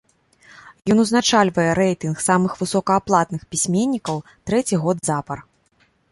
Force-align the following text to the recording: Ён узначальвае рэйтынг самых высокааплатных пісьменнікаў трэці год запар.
Ён 0.91 0.97
узначальвае 1.01 1.65
рэйтынг 1.79 2.23
самых 2.27 2.55
высокааплатных 2.61 3.41
пісьменнікаў 3.51 4.17
трэці 4.51 4.75
год 4.87 4.97
запар. 5.09 5.37